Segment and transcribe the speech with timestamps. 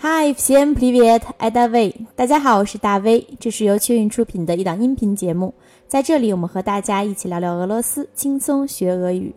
[0.00, 1.94] Hi, всем привет, это Давей。
[2.14, 5.54] 大家好，我是大威，这是由雀运出品的一档音频节目。
[5.88, 9.34] 在这里，我们和大家一起聊聊俄罗斯，轻松学俄语。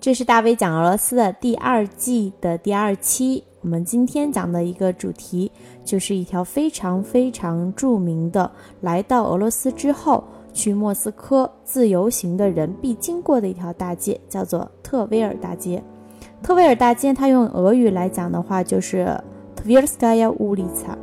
[0.00, 3.44] 这是大威讲俄罗斯的第二季的第二期。
[3.60, 5.50] 我们今天讲的一个主题，
[5.84, 8.50] 就是一条非常非常着名的，
[8.80, 10.22] 来到俄罗斯之后
[10.52, 15.82] 去莫斯科自由行的人必经过的一条大街，叫做特维尔大街。
[16.42, 19.18] 特维尔大街，它用俄语来讲的话，就是。
[19.63, 20.95] Tverskaya ulica，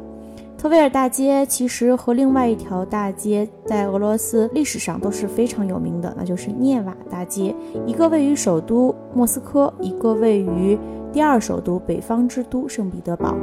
[0.59, 7.55] 特维尔大街其实和另外一条大街在俄罗斯历史上都是非常有名的，那就是涅瓦大街。
[7.87, 10.77] 一个位于首都莫斯科，一个位于
[11.13, 13.37] 第二首都北方之都圣彼得堡。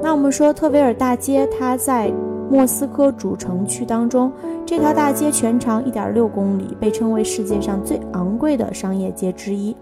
[0.00, 2.12] 那我们说特维尔大街，它在
[2.48, 4.32] 莫斯科主城区当中，
[4.64, 9.74] 这条大街全长一点六公里，被称为世界上最昂贵的商业街之一。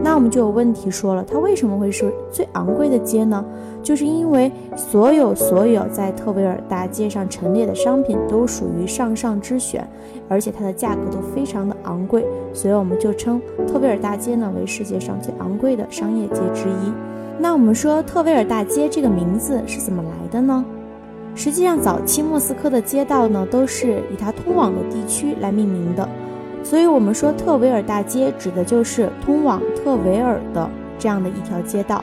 [0.00, 3.44] 那我们就有问题说了，它为什么会是最昂贵的街呢？
[3.82, 9.86] 就是因为所有所有在特维尔大街上陈列的商品都属于上上之选，
[10.28, 16.92] 而且它的价格都非常的昂贵，所以我们就称特维尔大街呢为世界上最昂贵的商业街之一。
[17.38, 20.64] 那我们说特维尔大街这个名字是怎么来的呢？
[21.34, 26.06] 实际上，早期莫斯科的街道呢都是以它通往的地区来命名的。
[26.72, 30.66] 所以，我们说特维尔大街指的就是通往特维尔的
[30.98, 32.02] 这样的一条街道，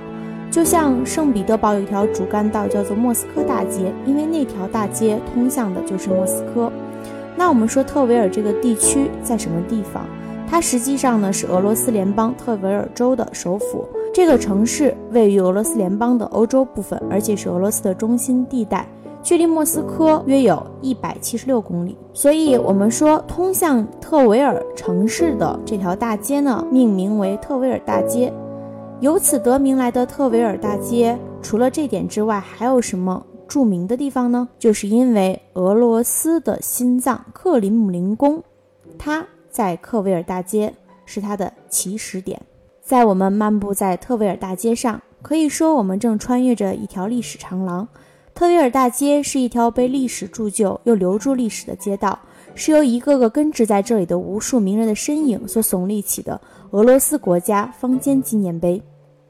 [0.51, 6.71] 就像圣彼得堡有一条主干道叫做莫斯科大街，因为那条大街通向的就是莫斯科。
[7.35, 10.05] 那我们说特维尔这个地区在什么地方？
[10.47, 18.85] 它实际上呢是俄罗斯联邦特维尔州的首府，这个城市位于俄罗斯联邦的欧洲部分，而且是俄罗斯的中心地带。
[19.21, 28.33] 距离莫斯科约有一百七十六公里，所以我们说通向特维尔城市的这条大街呢，命名为特维尔大街。
[29.01, 34.47] 由此得名来的特维尔大街，除了这点之外，还有什么著名的地方呢？
[34.57, 38.41] 就是因为俄罗斯的心脏克林姆林宫，
[38.97, 40.73] 它在特维尔大街
[41.05, 42.41] 是它的起始点。
[42.81, 47.87] 在我们漫步在特维尔大街上，可以说我们正穿越着一条历史长廊。
[48.39, 52.17] 特维尔大街是一条被历史铸就又留住历史的街道，
[52.55, 56.39] 是由一个个根植在这里的无数名人的身影所耸立起的
[56.71, 58.81] 俄罗斯国家方尖纪念碑。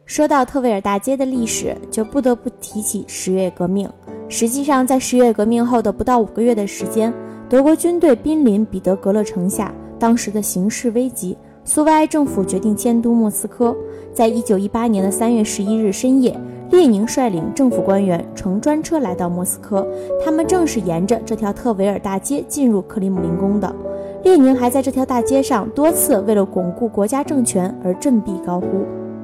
[0.05, 3.89] 说到特维尔大街的历史，就不得不提起十月革命。
[4.27, 7.11] 实际上，在十月革命后的不到五个月的时间，
[7.49, 13.75] 德国军队濒临彼得格勒城下，当时的形势危急，苏维埃政府决定迁都莫斯科。
[14.13, 16.39] 在一九一八年的三月十一日深夜。
[16.69, 19.85] 列宁率领政府官员乘专车来到莫斯科，
[20.23, 23.73] 他们正是沿着这条特维尔大街进入克里姆林宫的。
[24.23, 28.67] 列宁还在这条大街上多次为了巩固国家政权而振臂高呼。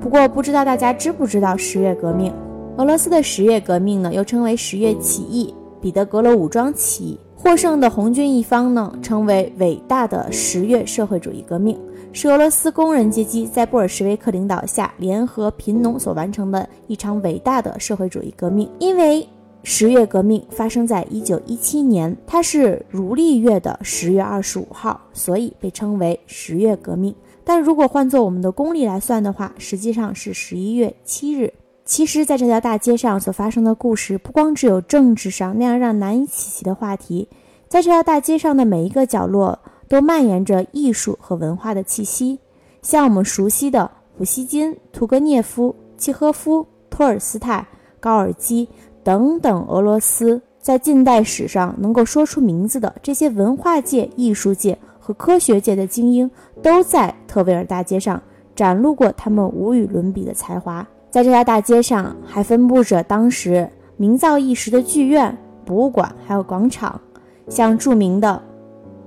[0.01, 2.33] 不过，不知道大家知不知道十月革命？
[2.77, 7.19] 俄罗斯的十月革命呢，又称为十月起义、彼得格勒武装起义。
[7.45, 11.77] 获胜的红军一方呢，称为伟大的十月社会主义革命。
[12.11, 18.67] 是俄罗斯工人阶级在布尔什维克领导下联合贫农所完成的一场伟大的社会主义革命。
[18.79, 19.29] 因为
[19.61, 27.13] 十月革命发生在一九一七年，它是如历月的十月二十五号，所以被称为十月革命。
[27.43, 31.53] 但如果换作我们的公历来算的话，实际上是十一月七日。
[31.85, 37.29] 其实，在这条大街上所发生的故事，不光只有政治上那样让难以企及的话题，
[37.69, 39.57] 在这条大街上的每一个角落。
[39.87, 42.39] 都蔓延着艺术和文化的气息，
[42.81, 47.63] 像我们熟悉的普希金、屠格涅夫、契诃夫、托尔斯泰、
[47.99, 48.67] 高尔基
[49.03, 56.29] 等等，俄罗斯在近代史上能够说出名字的这些文化界、艺术界和科学界的精英，
[56.63, 58.19] 都在特维尔大街上
[58.55, 60.85] 展露过他们无与伦比的才华。
[61.15, 63.65] 在这条大街上，还分布着当时
[63.95, 65.33] 名噪一时的剧院、
[65.63, 66.99] 博物馆，还有广场，
[67.47, 68.41] 像著名的。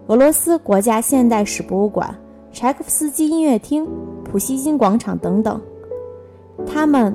[0.07, 2.17] 俄罗斯国家现代史博物馆、
[2.51, 3.87] 柴可夫斯基音乐厅、
[4.25, 5.61] 普希金广场等等，
[6.67, 7.15] 它们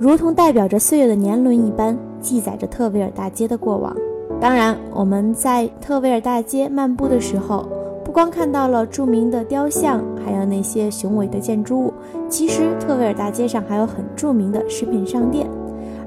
[0.00, 3.96] 如同代表着岁月的年轮一般，记载着特维尔大街的过往。
[4.40, 7.68] 当然，我们在特维尔大街漫步的时候，
[8.14, 11.92] 光看到了著名的雕像，还有那些雄伟的建筑物。
[12.28, 15.48] 其实，特维尔大街上还有很著名的食品商店。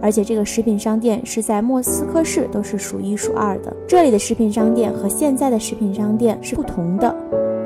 [0.02, 3.76] 而且这个食品商店是在莫斯科市都是数一数二的。
[3.86, 7.14] 这里的食品商店和现在的食品商店是不同的，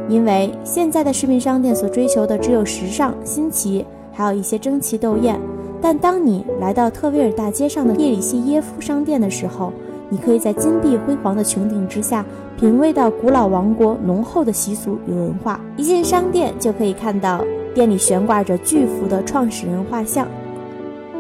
[0.10, 5.40] 因为现在的食品商店所追求的只有时尚、新奇，还有一些争奇斗艳。
[5.80, 9.72] 但当你来到特维尔大街上的叶里西耶夫商店的时候，
[10.12, 12.26] 你可以在金碧辉煌的穹顶之下，
[12.60, 15.58] 品味到古老王国浓厚的习俗与文化。
[15.78, 17.42] 一进商店就可以看到
[17.74, 20.28] 店里悬挂着巨幅的创始人画像。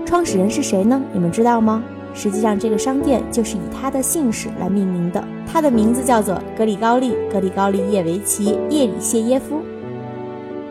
[0.06, 1.02] 创始人是谁呢？
[1.14, 1.82] 你们知道吗？
[2.14, 9.62] 实际上这个商店就是以他的姓氏来命名的，他的名字叫做格里高利·格里高利叶维奇·叶里谢耶夫。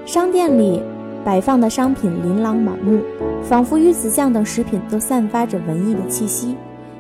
[0.05, 0.83] 商店里
[1.25, 3.01] 摆放的商品琳琅满目，
[3.43, 6.55] 仿佛鱼子酱等食品都散发着文艺的气息。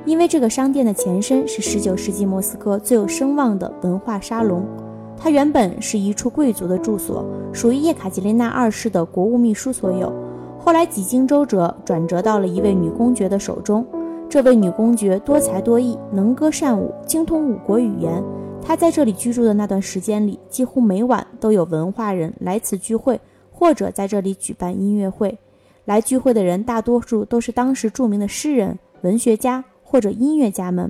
[0.06, 4.64] 因为这个商店的前身是19世纪莫斯科最有声望的文化沙龙，
[5.16, 10.12] 它原本是一处贵族的住所，属于叶卡捷琳娜二世的国务秘书所有。
[10.58, 13.86] 后来几经周折，转折到了一位女公爵的手中。
[14.28, 18.22] 这位女公爵多才多艺，能歌善舞，精通五国语言。
[18.62, 23.20] 她在这里居住的那段时间里，几乎每晚都有文化人来此聚会，
[23.50, 25.36] 或者在这里举办音乐会。
[25.84, 29.64] 来聚会的人大多数都是当时著名的诗人、文学家。
[29.90, 30.88] 或者音乐家们，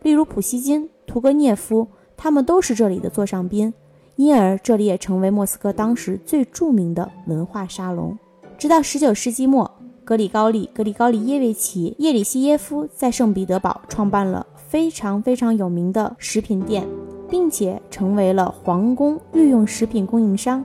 [0.00, 1.86] 例如普希金、屠格涅夫，
[2.16, 3.74] 他们都是这里的座上宾，
[4.16, 8.18] 因而这里也成为莫斯科当时最著名的文化沙龙。
[8.56, 9.70] 直到19世纪末，
[10.02, 16.88] 格里高利·格里高利耶维奇·叶里西耶夫在圣彼得堡创办了非常非常有名的食品店，
[17.28, 20.64] 并且成为了皇宫御用食品供应商。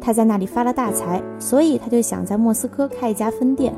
[0.00, 3.74] 他在那里发了大财，所以他就想在莫斯科开一家分店。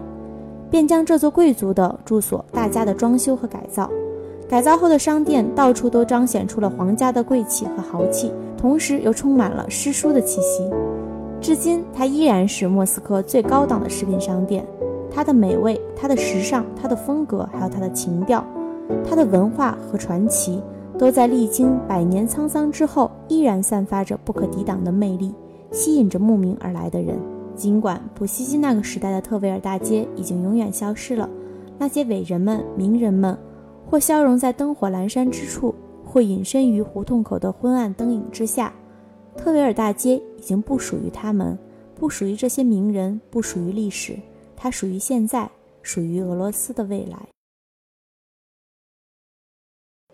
[0.71, 3.91] 便将这座贵族的住所大加的装修和改造，
[4.49, 10.71] 改造后的商店到处都彰显出了皇家的贵气和豪气，同时又充满了诗书的气息。
[11.41, 14.65] 至今，它依然是莫斯科最高档的食品商店。
[15.13, 18.45] 它的美味、它的时尚、它的风格，还有它的情调、
[19.05, 20.63] 它的文化和传奇，
[20.97, 25.35] 都在历经百年沧桑之后，依然散发着不可抵挡的魅力，
[25.73, 27.19] 吸引着慕名而来的人。
[27.61, 31.29] 尽管普希金那个时代的特维尔大街已经永远消失了，
[31.79, 33.39] 那些伟人们、名人们，
[33.87, 38.73] 或消融在灯火阑珊之处，或隐身于胡同口的昏暗灯影之下，
[39.37, 41.59] 特维尔大街已经不属于他们，
[41.95, 44.17] 不属于这些名人，不属于历史，
[44.57, 45.51] 它属于现在，
[45.83, 47.29] 属于俄罗斯的未来。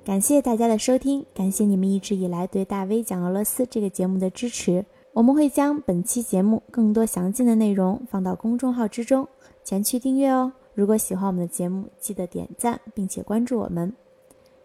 [0.05, 4.85] 感谢大家的收听，感谢你们一直以来对大 V 讲俄罗斯这个节目的支持。
[5.16, 9.28] 我们会将本期节目更多详尽的内容放到公众号之中，
[9.64, 10.54] 前去订阅哦。
[10.74, 13.94] 如果喜欢我们的节目，记得点赞并且关注我们。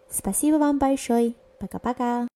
[0.09, 2.30] Спасибо вам большое, пока пока.